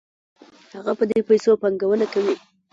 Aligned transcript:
هغه 0.75 0.91
په 0.99 1.03
دې 1.09 1.19
پیسو 1.29 1.51
پانګونه 1.61 2.05
کوي 2.13 2.35